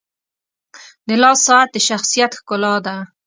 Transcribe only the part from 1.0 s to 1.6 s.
•د لاس